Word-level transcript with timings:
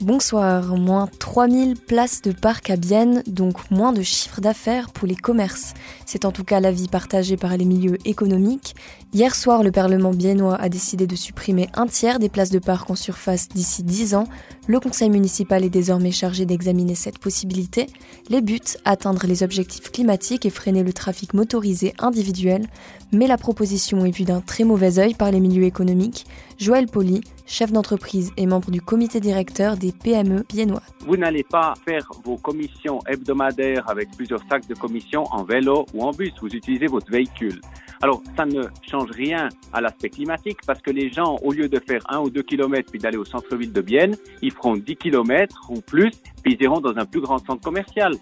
Bonsoir, 0.00 0.76
moins 0.76 1.08
3000 1.18 1.74
places 1.74 2.22
de 2.22 2.30
parc 2.30 2.70
à 2.70 2.76
Bienne, 2.76 3.24
donc 3.26 3.68
moins 3.72 3.92
de 3.92 4.02
chiffre 4.02 4.40
d'affaires 4.40 4.90
pour 4.90 5.08
les 5.08 5.16
commerces. 5.16 5.74
C'est 6.06 6.24
en 6.24 6.30
tout 6.30 6.44
cas 6.44 6.60
l'avis 6.60 6.86
partagé 6.86 7.36
par 7.36 7.56
les 7.56 7.64
milieux 7.64 7.98
économiques. 8.04 8.76
Hier 9.12 9.34
soir, 9.34 9.64
le 9.64 9.72
Parlement 9.72 10.12
biennois 10.12 10.54
a 10.54 10.68
décidé 10.68 11.08
de 11.08 11.16
supprimer 11.16 11.68
un 11.74 11.88
tiers 11.88 12.20
des 12.20 12.28
places 12.28 12.50
de 12.50 12.60
parc 12.60 12.88
en 12.90 12.94
surface 12.94 13.48
d'ici 13.48 13.82
10 13.82 14.14
ans. 14.14 14.28
Le 14.68 14.78
conseil 14.78 15.10
municipal 15.10 15.64
est 15.64 15.70
désormais 15.70 16.12
chargé 16.12 16.46
d'examiner 16.46 16.94
cette 16.94 17.18
possibilité. 17.18 17.88
Les 18.28 18.40
buts, 18.40 18.60
atteindre 18.84 19.26
les 19.26 19.42
objectifs 19.42 19.90
climatiques 19.90 20.46
et 20.46 20.50
freiner 20.50 20.84
le 20.84 20.92
trafic 20.92 21.34
motorisé 21.34 21.94
individuel. 21.98 22.66
Mais 23.10 23.26
la 23.26 23.38
proposition 23.38 24.04
est 24.04 24.16
vue 24.16 24.24
d'un 24.24 24.42
très 24.42 24.62
mauvais 24.62 25.00
œil 25.00 25.14
par 25.14 25.32
les 25.32 25.40
milieux 25.40 25.64
économiques. 25.64 26.26
Joël 26.58 26.86
Poli, 26.86 27.22
chef 27.46 27.72
d'entreprise 27.72 28.30
et 28.36 28.46
membre 28.46 28.70
du 28.70 28.82
comité 28.82 29.20
directeur 29.20 29.76
des 29.76 29.87
PME 29.92 30.44
biennois. 30.48 30.82
Vous 31.06 31.16
n'allez 31.16 31.44
pas 31.44 31.74
faire 31.84 32.08
vos 32.24 32.36
commissions 32.36 33.00
hebdomadaires 33.06 33.88
avec 33.88 34.10
plusieurs 34.16 34.42
sacs 34.48 34.66
de 34.68 34.74
commissions 34.74 35.24
en 35.30 35.44
vélo 35.44 35.86
ou 35.94 36.02
en 36.02 36.10
bus. 36.12 36.32
Vous 36.40 36.48
utilisez 36.48 36.86
votre 36.86 37.10
véhicule. 37.10 37.60
Alors, 38.00 38.22
ça 38.36 38.46
ne 38.46 38.62
change 38.88 39.10
rien 39.10 39.48
à 39.72 39.80
l'aspect 39.80 40.10
climatique 40.10 40.58
parce 40.66 40.80
que 40.80 40.90
les 40.90 41.10
gens, 41.10 41.36
au 41.42 41.52
lieu 41.52 41.68
de 41.68 41.80
faire 41.80 42.02
un 42.08 42.20
ou 42.20 42.30
deux 42.30 42.42
kilomètres 42.42 42.90
puis 42.90 43.00
d'aller 43.00 43.16
au 43.18 43.24
centre-ville 43.24 43.72
de 43.72 43.80
Bienne, 43.80 44.16
ils 44.40 44.52
feront 44.52 44.76
10 44.76 44.96
kilomètres 44.96 45.66
ou 45.70 45.80
plus 45.80 46.10
puis 46.42 46.56
ils 46.58 46.62
iront 46.62 46.80
dans 46.80 46.96
un 46.96 47.04
plus 47.04 47.20
grand 47.20 47.38
centre 47.38 47.62
commercial. 47.62 48.12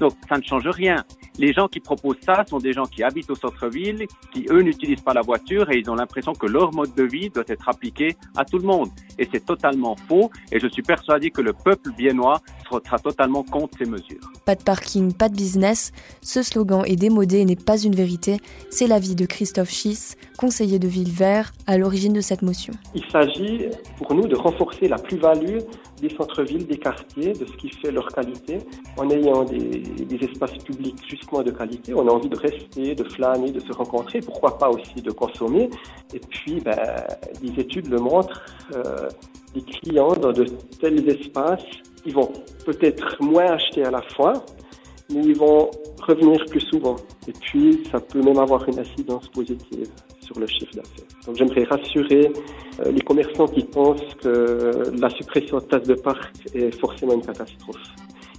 Donc, 0.00 0.14
ça 0.28 0.38
ne 0.38 0.42
change 0.42 0.66
rien. 0.66 1.04
Les 1.38 1.52
gens 1.52 1.68
qui 1.68 1.78
proposent 1.78 2.20
ça 2.24 2.44
sont 2.46 2.58
des 2.58 2.72
gens 2.72 2.84
qui 2.84 3.02
habitent 3.02 3.30
au 3.30 3.34
centre-ville, 3.34 4.06
qui 4.32 4.46
eux 4.50 4.62
n'utilisent 4.62 5.02
pas 5.02 5.12
la 5.12 5.20
voiture 5.20 5.70
et 5.70 5.78
ils 5.78 5.90
ont 5.90 5.94
l'impression 5.94 6.32
que 6.32 6.46
leur 6.46 6.72
mode 6.74 6.94
de 6.94 7.04
vie 7.04 7.28
doit 7.28 7.44
être 7.46 7.68
appliqué 7.68 8.16
à 8.36 8.44
tout 8.44 8.58
le 8.58 8.66
monde. 8.66 8.88
Et 9.20 9.28
c'est 9.30 9.44
totalement 9.44 9.96
faux 10.08 10.30
et 10.50 10.58
je 10.58 10.66
suis 10.66 10.82
persuadé 10.82 11.30
que 11.30 11.42
le 11.42 11.52
peuple 11.52 11.90
biennois 11.96 12.40
sera 12.68 12.98
totalement 12.98 13.42
contre 13.42 13.76
ces 13.78 13.84
mesures. 13.84 14.32
Pas 14.46 14.54
de 14.54 14.62
parking, 14.62 15.12
pas 15.12 15.28
de 15.28 15.36
business, 15.36 15.92
ce 16.22 16.42
slogan 16.42 16.82
est 16.86 16.96
démodé 16.96 17.38
et 17.38 17.44
n'est 17.44 17.54
pas 17.54 17.78
une 17.78 17.94
vérité. 17.94 18.38
C'est 18.70 18.86
l'avis 18.86 19.14
de 19.14 19.26
Christophe 19.26 19.70
Schiss, 19.70 20.16
conseiller 20.38 20.78
de 20.78 20.88
Ville 20.88 21.12
Vert, 21.12 21.52
à 21.66 21.76
l'origine 21.76 22.14
de 22.14 22.22
cette 22.22 22.42
motion. 22.42 22.72
Il 22.94 23.04
s'agit 23.12 23.66
pour 23.98 24.14
nous 24.14 24.26
de 24.26 24.36
renforcer 24.36 24.88
la 24.88 24.96
plus-value 24.96 25.58
des 26.00 26.08
centres-villes, 26.16 26.66
des 26.66 26.78
quartiers, 26.78 27.34
de 27.34 27.44
ce 27.44 27.52
qui 27.58 27.68
fait 27.68 27.90
leur 27.90 28.08
qualité, 28.08 28.58
en 28.96 29.10
ayant 29.10 29.44
des, 29.44 29.58
des 29.58 30.24
espaces 30.24 30.56
publics 30.64 30.96
justement 31.06 31.42
de 31.42 31.50
qualité. 31.50 31.92
On 31.92 32.08
a 32.08 32.10
envie 32.10 32.30
de 32.30 32.38
rester, 32.38 32.94
de 32.94 33.04
flâner, 33.04 33.50
de 33.50 33.60
se 33.60 33.72
rencontrer, 33.72 34.20
pourquoi 34.20 34.56
pas 34.56 34.70
aussi 34.70 35.02
de 35.02 35.10
consommer. 35.10 35.68
Et 36.14 36.20
puis, 36.20 36.60
ben, 36.60 36.78
les 37.42 37.60
études 37.60 37.88
le 37.88 37.98
montrent, 37.98 38.42
euh, 38.74 39.09
les 39.54 39.62
clients 39.62 40.12
dans 40.12 40.32
de 40.32 40.44
tels 40.80 41.08
espaces, 41.08 41.64
ils 42.06 42.14
vont 42.14 42.32
peut-être 42.64 43.22
moins 43.22 43.46
acheter 43.52 43.84
à 43.84 43.90
la 43.90 44.02
fois, 44.14 44.32
mais 45.12 45.22
ils 45.22 45.36
vont 45.36 45.70
revenir 46.06 46.44
plus 46.46 46.60
souvent. 46.60 46.96
Et 47.28 47.32
puis, 47.32 47.82
ça 47.90 48.00
peut 48.00 48.22
même 48.22 48.38
avoir 48.38 48.66
une 48.68 48.78
incidence 48.78 49.28
positive 49.28 49.88
sur 50.20 50.38
le 50.38 50.46
chiffre 50.46 50.74
d'affaires. 50.74 51.06
Donc, 51.26 51.36
j'aimerais 51.36 51.64
rassurer 51.64 52.32
euh, 52.80 52.92
les 52.92 53.00
commerçants 53.00 53.46
qui 53.46 53.64
pensent 53.64 54.14
que 54.22 54.70
la 54.98 55.10
suppression 55.10 55.58
de 55.58 55.64
taxes 55.64 55.88
de 55.88 55.94
parc 55.94 56.32
est 56.54 56.78
forcément 56.78 57.14
une 57.14 57.22
catastrophe. 57.22 57.82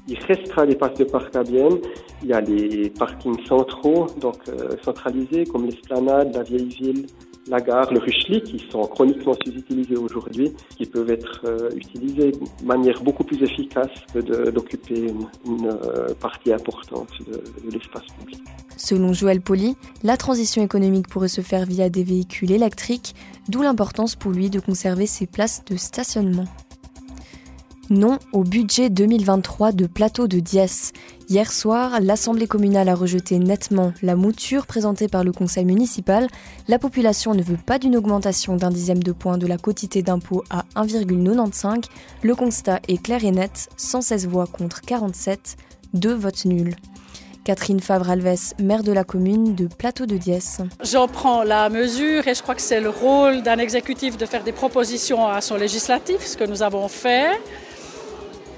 Il 0.07 0.17
restera 0.27 0.65
des 0.65 0.75
places 0.75 0.97
de 0.97 1.03
parc 1.03 1.35
à 1.35 1.43
Bienne. 1.43 1.79
Il 2.23 2.29
y 2.29 2.33
a 2.33 2.41
les 2.41 2.89
parkings 2.89 3.45
centraux, 3.45 4.07
donc 4.19 4.37
euh, 4.47 4.69
centralisés, 4.83 5.45
comme 5.45 5.65
l'esplanade, 5.65 6.33
la 6.33 6.43
vieille 6.43 6.69
ville, 6.69 7.05
la 7.51 7.59
gare, 7.59 7.91
le 7.93 7.99
Ruchli, 7.99 8.41
qui 8.41 8.65
sont 8.71 8.81
chroniquement 8.83 9.33
sous-utilisés 9.45 9.97
aujourd'hui, 9.97 10.53
qui 10.77 10.85
peuvent 10.85 11.11
être 11.11 11.41
euh, 11.45 11.69
utilisés 11.75 12.31
de 12.31 12.65
manière 12.65 13.03
beaucoup 13.03 13.25
plus 13.25 13.43
efficace 13.43 13.89
que 14.13 14.19
d'occuper 14.49 15.07
une, 15.45 15.67
euh, 15.67 16.13
partie 16.19 16.53
importante 16.53 17.09
de, 17.27 17.33
de 17.33 17.73
l'espace 17.73 18.05
public. 18.17 18.41
Selon 18.77 19.11
Joël 19.11 19.41
Poli, 19.41 19.75
la 20.01 20.15
transition 20.15 20.63
économique 20.63 21.09
pourrait 21.09 21.27
se 21.27 21.41
faire 21.41 21.65
via 21.65 21.89
des 21.89 22.03
véhicules 22.03 22.51
électriques, 22.51 23.15
d'où 23.49 23.61
l'importance 23.61 24.15
pour 24.15 24.31
lui 24.31 24.49
de 24.49 24.61
conserver 24.61 25.05
ses 25.05 25.27
places 25.27 25.63
de 25.65 25.75
stationnement. 25.75 26.45
Non 27.91 28.19
au 28.31 28.45
budget 28.45 28.89
2023 28.89 29.73
de 29.73 29.85
Plateau 29.85 30.29
de 30.29 30.39
Diès. 30.39 30.93
Hier 31.27 31.51
soir, 31.51 31.99
l'Assemblée 31.99 32.47
communale 32.47 32.87
a 32.87 32.95
rejeté 32.95 33.37
nettement 33.37 33.91
la 34.01 34.15
mouture 34.15 34.65
présentée 34.65 35.09
par 35.09 35.25
le 35.25 35.33
Conseil 35.33 35.65
municipal. 35.65 36.27
La 36.69 36.79
population 36.79 37.33
ne 37.33 37.43
veut 37.43 37.57
pas 37.57 37.79
d'une 37.79 37.97
augmentation 37.97 38.55
d'un 38.55 38.69
dixième 38.69 39.03
de 39.03 39.11
point 39.11 39.37
de 39.37 39.45
la 39.45 39.57
quotité 39.57 40.03
d'impôt 40.03 40.41
à 40.49 40.63
1,95. 40.77 41.83
Le 42.23 42.33
constat 42.33 42.79
est 42.87 43.03
clair 43.03 43.25
et 43.25 43.31
net, 43.31 43.67
116 43.75 44.25
voix 44.25 44.47
contre 44.47 44.79
47, 44.79 45.57
deux 45.93 46.13
votes 46.13 46.45
nuls. 46.45 46.77
Catherine 47.43 47.81
Favre-Alves, 47.81 48.53
maire 48.61 48.83
de 48.83 48.93
la 48.93 49.03
commune 49.03 49.53
de 49.53 49.67
Plateau 49.67 50.05
de 50.05 50.15
Diès. 50.15 50.61
J'en 50.81 51.09
prends 51.09 51.43
la 51.43 51.69
mesure 51.69 52.25
et 52.25 52.35
je 52.35 52.41
crois 52.41 52.55
que 52.55 52.61
c'est 52.61 52.79
le 52.79 52.89
rôle 52.89 53.41
d'un 53.41 53.57
exécutif 53.57 54.15
de 54.15 54.25
faire 54.25 54.45
des 54.45 54.53
propositions 54.53 55.27
à 55.27 55.41
son 55.41 55.57
législatif, 55.57 56.25
ce 56.25 56.37
que 56.37 56.45
nous 56.45 56.63
avons 56.63 56.87
fait. 56.87 57.31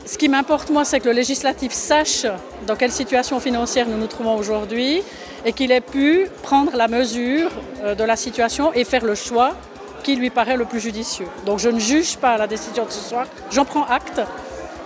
Ce 0.06 0.18
qui 0.18 0.28
m'importe, 0.28 0.70
moi, 0.70 0.84
c'est 0.84 1.00
que 1.00 1.08
le 1.08 1.14
législatif 1.14 1.72
sache 1.72 2.26
dans 2.68 2.76
quelle 2.76 2.92
situation 2.92 3.40
financière 3.40 3.88
nous 3.88 3.98
nous 3.98 4.08
trouvons 4.08 4.36
aujourd'hui 4.36 5.02
et 5.46 5.54
qu'il 5.54 5.72
ait 5.72 5.82
pu 5.82 6.28
prendre 6.42 6.76
la 6.76 6.88
mesure 6.88 7.50
euh, 7.84 7.96
de 7.96 8.04
la 8.04 8.16
situation 8.16 8.74
et 8.74 8.84
faire 8.84 9.06
le 9.06 9.16
choix 9.16 9.56
qui 10.04 10.16
lui 10.18 10.30
paraît 10.30 10.58
le 10.58 10.66
plus 10.66 10.82
judicieux. 10.82 11.28
Donc 11.46 11.60
je 11.60 11.70
ne 11.70 11.80
juge 11.80 12.18
pas 12.18 12.38
la 12.38 12.48
décision 12.48 12.86
de 12.86 12.92
ce 12.92 13.00
soir, 13.00 13.28
j'en 13.52 13.64
prends 13.64 13.86
acte 13.86 14.22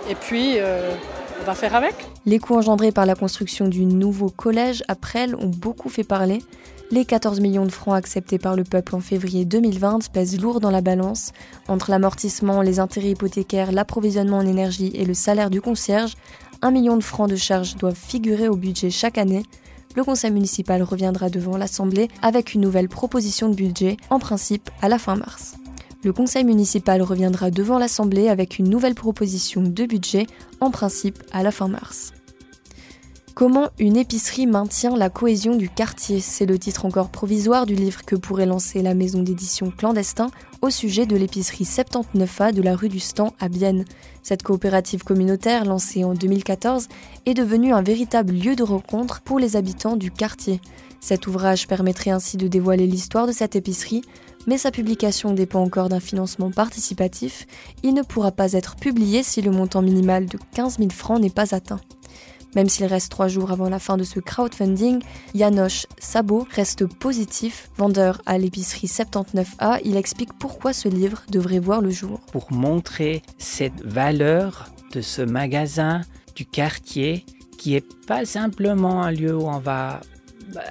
et 0.08 0.14
puis 0.14 0.54
euh, 0.56 0.92
on 1.40 1.44
va 1.44 1.54
faire 1.54 1.74
avec? 1.74 1.94
Les 2.26 2.38
coûts 2.38 2.56
engendrés 2.56 2.92
par 2.92 3.06
la 3.06 3.14
construction 3.14 3.68
du 3.68 3.84
nouveau 3.84 4.30
collège 4.30 4.82
à 4.88 4.94
Presles 4.94 5.36
ont 5.36 5.48
beaucoup 5.48 5.88
fait 5.88 6.04
parler. 6.04 6.42
Les 6.90 7.04
14 7.04 7.40
millions 7.40 7.66
de 7.66 7.70
francs 7.70 7.96
acceptés 7.96 8.38
par 8.38 8.56
le 8.56 8.64
peuple 8.64 8.94
en 8.94 9.00
février 9.00 9.44
2020 9.44 10.10
pèsent 10.10 10.40
lourd 10.40 10.60
dans 10.60 10.70
la 10.70 10.80
balance. 10.80 11.32
Entre 11.68 11.90
l'amortissement, 11.90 12.62
les 12.62 12.80
intérêts 12.80 13.10
hypothécaires, 13.10 13.72
l'approvisionnement 13.72 14.38
en 14.38 14.46
énergie 14.46 14.90
et 14.94 15.04
le 15.04 15.14
salaire 15.14 15.50
du 15.50 15.60
concierge, 15.60 16.14
un 16.62 16.70
million 16.70 16.96
de 16.96 17.04
francs 17.04 17.28
de 17.28 17.36
charges 17.36 17.76
doivent 17.76 17.94
figurer 17.94 18.48
au 18.48 18.56
budget 18.56 18.90
chaque 18.90 19.18
année. 19.18 19.42
Le 19.96 20.04
conseil 20.04 20.30
municipal 20.30 20.82
reviendra 20.82 21.28
devant 21.28 21.56
l'Assemblée 21.56 22.08
avec 22.22 22.54
une 22.54 22.62
nouvelle 22.62 22.88
proposition 22.88 23.48
de 23.48 23.54
budget, 23.54 23.96
en 24.10 24.18
principe 24.18 24.70
à 24.80 24.88
la 24.88 24.98
fin 24.98 25.16
mars. 25.16 25.56
Le 26.04 26.12
conseil 26.12 26.44
municipal 26.44 27.02
reviendra 27.02 27.50
devant 27.50 27.78
l'Assemblée 27.78 28.28
avec 28.28 28.58
une 28.58 28.68
nouvelle 28.68 28.94
proposition 28.94 29.62
de 29.62 29.84
budget, 29.84 30.26
en 30.60 30.70
principe 30.70 31.22
à 31.32 31.42
la 31.42 31.50
fin 31.50 31.66
mars. 31.66 32.12
Comment 33.34 33.68
une 33.78 33.96
épicerie 33.96 34.46
maintient 34.48 34.96
la 34.96 35.10
cohésion 35.10 35.56
du 35.56 35.68
quartier? 35.68 36.20
C'est 36.20 36.46
le 36.46 36.58
titre 36.58 36.84
encore 36.84 37.08
provisoire 37.08 37.66
du 37.66 37.74
livre 37.74 38.04
que 38.04 38.16
pourrait 38.16 38.46
lancer 38.46 38.82
la 38.82 38.94
maison 38.94 39.22
d'édition 39.22 39.70
clandestin 39.70 40.28
au 40.60 40.70
sujet 40.70 41.06
de 41.06 41.16
l'épicerie 41.16 41.64
79A 41.64 42.52
de 42.52 42.62
la 42.62 42.74
rue 42.74 42.88
du 42.88 42.98
Stand 42.98 43.30
à 43.38 43.48
Bienne. 43.48 43.84
Cette 44.24 44.42
coopérative 44.42 45.04
communautaire, 45.04 45.64
lancée 45.64 46.02
en 46.02 46.14
2014, 46.14 46.88
est 47.26 47.34
devenue 47.34 47.72
un 47.72 47.82
véritable 47.82 48.34
lieu 48.34 48.56
de 48.56 48.64
rencontre 48.64 49.20
pour 49.20 49.38
les 49.38 49.54
habitants 49.54 49.96
du 49.96 50.10
quartier. 50.10 50.60
Cet 51.00 51.26
ouvrage 51.26 51.66
permettrait 51.66 52.10
ainsi 52.10 52.36
de 52.36 52.48
dévoiler 52.48 52.86
l'histoire 52.86 53.26
de 53.26 53.32
cette 53.32 53.56
épicerie, 53.56 54.02
mais 54.46 54.58
sa 54.58 54.70
publication 54.70 55.32
dépend 55.32 55.62
encore 55.62 55.88
d'un 55.88 56.00
financement 56.00 56.50
participatif. 56.50 57.46
Il 57.82 57.94
ne 57.94 58.02
pourra 58.02 58.32
pas 58.32 58.52
être 58.52 58.76
publié 58.76 59.22
si 59.22 59.42
le 59.42 59.50
montant 59.50 59.82
minimal 59.82 60.26
de 60.26 60.38
15 60.54 60.78
000 60.78 60.90
francs 60.90 61.20
n'est 61.20 61.30
pas 61.30 61.54
atteint. 61.54 61.80
Même 62.56 62.68
s'il 62.68 62.86
reste 62.86 63.10
trois 63.10 63.28
jours 63.28 63.50
avant 63.50 63.68
la 63.68 63.78
fin 63.78 63.96
de 63.96 64.04
ce 64.04 64.20
crowdfunding, 64.20 65.00
Yanoche 65.34 65.86
Sabot 65.98 66.46
reste 66.50 66.86
positif. 66.86 67.70
Vendeur 67.76 68.22
à 68.24 68.38
l'épicerie 68.38 68.86
79A, 68.86 69.80
il 69.84 69.96
explique 69.96 70.32
pourquoi 70.38 70.72
ce 70.72 70.88
livre 70.88 71.22
devrait 71.30 71.58
voir 71.58 71.82
le 71.82 71.90
jour. 71.90 72.20
Pour 72.32 72.50
montrer 72.50 73.22
cette 73.36 73.84
valeur 73.84 74.70
de 74.92 75.02
ce 75.02 75.20
magasin, 75.20 76.00
du 76.34 76.46
quartier, 76.46 77.26
qui 77.58 77.74
est 77.74 77.86
pas 78.06 78.24
simplement 78.24 79.02
un 79.02 79.10
lieu 79.10 79.36
où 79.36 79.46
on 79.46 79.58
va 79.58 80.00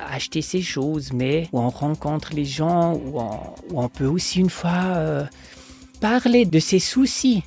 acheter 0.10 0.42
ces 0.42 0.62
choses, 0.62 1.14
mais 1.14 1.48
où 1.52 1.60
on 1.60 1.70
rencontre 1.70 2.34
les 2.34 2.46
gens, 2.46 2.94
où 2.94 3.20
on, 3.20 3.40
où 3.72 3.82
on 3.82 3.90
peut 3.90 4.06
aussi 4.06 4.40
une 4.40 4.50
fois 4.50 4.84
euh, 4.86 5.26
parler 6.00 6.46
de 6.46 6.60
ses 6.60 6.80
soucis. 6.80 7.44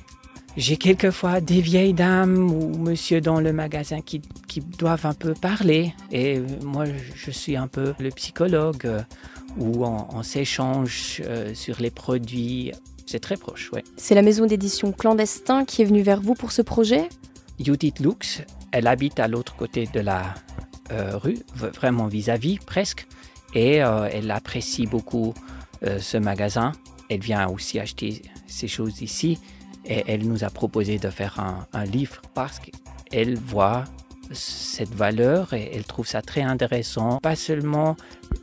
J'ai 0.57 0.75
quelquefois 0.75 1.39
des 1.39 1.61
vieilles 1.61 1.93
dames 1.93 2.51
ou 2.51 2.77
monsieur 2.77 3.21
dans 3.21 3.39
le 3.39 3.53
magasin 3.53 4.01
qui, 4.01 4.21
qui 4.47 4.59
doivent 4.59 5.05
un 5.05 5.13
peu 5.13 5.33
parler. 5.33 5.93
Et 6.11 6.41
moi, 6.61 6.83
je 7.15 7.31
suis 7.31 7.55
un 7.55 7.67
peu 7.67 7.93
le 7.99 8.09
psychologue 8.09 8.85
euh, 8.85 9.01
où 9.57 9.85
on, 9.85 10.07
on 10.13 10.23
s'échange 10.23 11.21
euh, 11.25 11.53
sur 11.53 11.79
les 11.79 11.89
produits. 11.89 12.73
C'est 13.05 13.19
très 13.19 13.37
proche, 13.37 13.71
ouais. 13.71 13.83
C'est 13.97 14.15
la 14.15 14.21
maison 14.21 14.45
d'édition 14.45 14.91
clandestin 14.91 15.63
qui 15.63 15.81
est 15.81 15.85
venue 15.85 16.01
vers 16.01 16.19
vous 16.21 16.33
pour 16.33 16.51
ce 16.51 16.61
projet? 16.61 17.07
Judith 17.59 17.99
Lux, 17.99 18.41
elle 18.71 18.87
habite 18.87 19.19
à 19.19 19.27
l'autre 19.27 19.55
côté 19.55 19.87
de 19.93 19.99
la 19.99 20.33
rue, 21.13 21.39
vraiment 21.55 22.07
vis-à-vis 22.07 22.57
-vis, 22.57 22.65
presque. 22.65 23.07
Et 23.53 23.83
euh, 23.83 24.09
elle 24.11 24.31
apprécie 24.31 24.87
beaucoup 24.87 25.33
euh, 25.83 25.99
ce 25.99 26.17
magasin. 26.17 26.71
Elle 27.09 27.21
vient 27.21 27.47
aussi 27.47 27.79
acheter 27.79 28.21
ces 28.47 28.67
choses 28.67 29.01
ici 29.01 29.39
et 29.85 30.03
elle 30.07 30.27
nous 30.27 30.43
a 30.43 30.49
proposé 30.49 30.99
de 30.99 31.09
faire 31.09 31.39
un, 31.73 31.85
livre 31.85 32.21
parce 32.33 32.59
qu'elle 32.59 33.37
voit 33.37 33.83
cette 34.31 34.93
valeur 34.93 35.53
et 35.53 35.71
elle 35.73 35.83
trouve 35.83 36.07
ça 36.07 36.21
très 36.21 36.41
intéressant. 36.41 37.17
Pas 37.17 37.35
seulement 37.35 37.97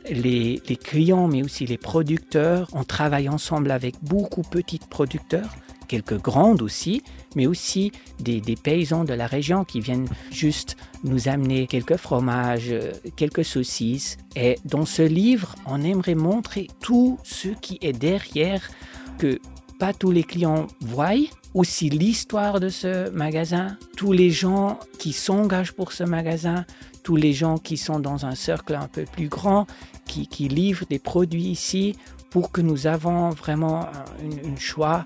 les, 0.09 0.61
les, 0.67 0.75
clients, 0.75 1.27
mais 1.27 1.41
aussi 1.41 1.65
les 1.65 1.79
producteurs. 1.79 2.67
On 2.73 2.83
travaille 2.83 3.29
ensemble 3.29 3.71
avec 3.71 3.95
beaucoup 4.03 4.41
de 4.41 4.47
petits 4.47 4.79
producteurs 4.89 5.49
quelques 5.89 6.21
grandes 6.21 6.61
aussi, 6.61 7.03
mais 7.35 7.47
aussi 7.47 7.91
des, 8.19 8.41
paysans 8.55 9.03
de 9.03 9.13
la 9.13 9.27
région 9.27 9.65
qui 9.65 9.81
viennent 9.81 10.07
juste 10.31 10.77
nous 11.03 11.27
amener 11.27 11.67
quelques 11.67 11.97
fromages, 11.97 12.73
quelques 13.17 13.43
saucisses. 13.43 14.17
Et 14.37 14.57
dans 14.63 14.85
ce 14.85 15.01
livre, 15.01 15.55
on 15.65 15.81
aimerait 15.81 16.15
montrer 16.15 16.67
tout 16.79 17.19
ce 17.23 17.49
qui 17.49 17.77
est 17.81 17.93
derrière 17.93 18.69
que 19.17 19.39
pas 19.79 19.93
tous 19.93 20.11
les 20.11 20.23
clients 20.23 20.67
voient, 20.81 21.27
aussi 21.53 21.89
l'histoire 21.89 22.59
de 22.59 22.69
ce 22.69 23.09
magasin, 23.09 23.77
tous 23.97 24.11
les 24.11 24.29
gens 24.29 24.79
qui 24.99 25.13
s'engagent 25.13 25.71
pour 25.71 25.91
ce 25.93 26.03
magasin, 26.03 26.65
tous 27.03 27.15
les 27.15 27.33
gens 27.33 27.57
qui 27.57 27.77
sont 27.77 27.99
dans 27.99 28.25
un 28.25 28.35
cercle 28.35 28.75
un 28.75 28.87
peu 28.87 29.05
plus 29.05 29.29
grand, 29.29 29.65
qui, 30.05 30.47
livrent 30.47 30.85
des 30.89 30.99
produits 30.99 31.49
ici 31.49 31.95
pour 32.29 32.51
que 32.51 32.61
nous 32.61 32.87
avons 32.87 33.29
vraiment 33.29 33.81
un 33.81 34.55
choix 34.57 35.03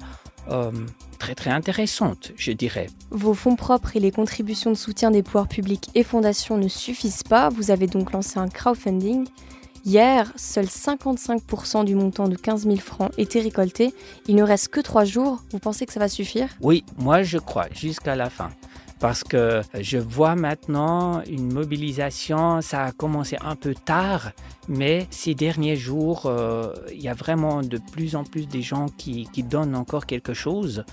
euh, 0.50 0.72
très 1.20 1.36
très 1.36 1.50
intéressante, 1.50 2.32
je 2.36 2.52
dirais. 2.52 2.88
Vos 3.12 3.34
fonds 3.34 3.56
propres 3.56 3.96
et 3.96 4.00
les 4.00 4.12
contributions 4.12 4.72
de 4.72 4.76
soutien 4.78 5.12
des 5.12 5.24
pouvoirs 5.24 5.48
publics 5.48 5.90
et 5.96 6.04
fondations 6.04 6.58
ne 6.58 6.68
suffisent 6.68 7.24
pas. 7.24 7.50
Vous 7.50 7.72
avez 7.72 7.88
donc 7.88 8.12
lancé 8.12 8.40
un 8.40 8.50
crowdfunding. 8.50 9.28
Hier, 9.86 10.32
seuls 10.38 10.66
55% 10.66 11.84
du 11.84 11.96
montant 11.96 12.30
de 12.30 12.36
15 12.36 12.64
000 12.64 12.78
francs 12.78 13.12
était 13.18 13.42
récolté. 13.42 13.94
Il 14.28 14.36
ne 14.36 14.44
reste 14.44 14.70
que 14.70 14.80
trois 14.80 15.04
jours. 15.04 15.44
Vous 15.52 15.60
pensez 15.60 15.86
que 15.86 15.92
ça 15.92 16.00
va 16.00 16.08
suffire? 16.08 16.48
Oui, 16.62 16.86
moi 16.98 17.24
je 17.24 17.38
crois, 17.38 17.68
jusqu'à 17.74 18.16
la 18.16 18.30
fin 18.30 18.50
parce 19.00 19.24
que 19.24 19.62
je 19.80 19.98
vois 19.98 20.36
maintenant 20.36 21.22
une 21.24 21.52
mobilisation, 21.52 22.62
ça 22.62 22.86
a 22.86 22.92
commencé 22.92 23.38
un 23.42 23.56
peu 23.56 23.74
tard, 23.74 24.32
mais 24.68 25.08
ces 25.10 25.36
derniers 25.36 25.76
jours, 25.76 26.26
euh, 26.26 26.74
il 26.92 27.02
y 27.02 27.10
a 27.10 27.14
vraiment 27.14 27.62
de 27.62 27.80
plus 27.92 28.16
en 28.16 28.24
plus 28.24 28.48
des 28.48 28.62
gens 28.62 28.88
qui, 28.98 29.28
donnent 29.44 29.76
encore 29.76 30.06
quelque 30.06 30.34
chose. 30.34 30.86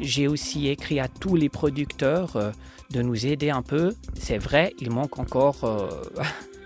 J'ai 0.00 0.28
aussi 0.28 0.68
écrit 0.68 1.00
à 1.00 1.08
tous 1.08 1.36
les 1.36 1.48
producteurs 1.48 2.36
euh, 2.36 2.50
de 2.90 3.00
nous 3.00 3.26
aider 3.26 3.50
un 3.50 3.62
peu. 3.62 3.94
C'est 4.14 4.38
vrai, 4.38 4.74
il 4.78 4.90
manque 4.90 5.18
encore... 5.18 5.64
Euh, 5.64 5.88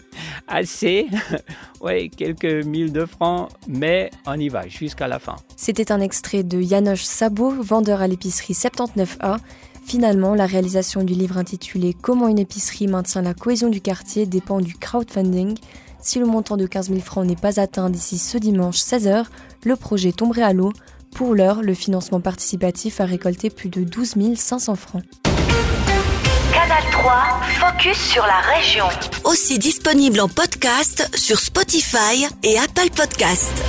assez, 0.49 1.07
oui, 1.81 2.11
quelques 2.11 2.65
mille 2.67 2.93
de 2.93 3.07
francs, 3.07 3.49
mais 3.69 4.11
on 4.27 4.39
y 4.39 4.49
va 4.49 4.67
jusqu'à 4.69 5.09
la 5.09 5.19
fin. 5.19 5.37
C'était 5.57 5.93
un 5.93 6.01
extrait 6.01 6.43
de 6.43 6.61
Yanoche 6.61 7.05
Sabot, 7.05 7.63
vendeur 7.63 8.01
à 8.01 8.09
l'épicerie 8.09 8.55
79A. 8.55 9.39
Finalement, 9.91 10.37
la 10.37 10.47
réalisation 10.47 11.03
du 11.03 11.15
livre 11.15 11.37
intitulé 11.37 11.97
Comment 12.01 12.29
une 12.29 12.39
épicerie 12.39 12.87
maintient 12.87 13.23
la 13.23 13.35
cohésion 13.35 13.69
du 13.69 13.81
quartier 13.81 14.25
dépend 14.25 14.61
du 14.61 14.77
crowdfunding. 14.77 15.59
Si 16.01 16.21
le 16.21 16.27
montant 16.27 16.57
de 16.57 16.65
15 16.65 16.91
000 16.91 17.01
francs 17.01 17.27
n'est 17.27 17.35
pas 17.35 17.59
atteint 17.59 17.91
d'ici 17.91 18.17
ce 18.17 18.39
dimanche 18.39 18.77
16h, 18.77 19.25
le 19.65 19.75
projet 19.75 20.13
tomberait 20.13 20.45
à 20.45 20.53
l'eau. 20.53 20.73
Pour 21.13 21.35
l'heure, 21.35 21.61
le 21.63 21.75
financement 21.75 22.21
participatif 22.21 23.01
a 23.01 23.05
récolté 23.05 23.51
plus 23.51 23.69
de 23.69 23.83
12 23.83 24.15
500 24.37 24.77
francs. 24.77 25.03
Canal 26.53 26.85
3, 26.93 27.41
focus 27.59 27.99
sur 27.99 28.23
la 28.23 28.39
région. 28.55 28.85
Aussi 29.25 29.59
disponible 29.59 30.21
en 30.21 30.29
podcast 30.29 31.11
sur 31.17 31.41
Spotify 31.41 32.29
et 32.45 32.57
Apple 32.61 32.91
Podcast. 32.95 33.61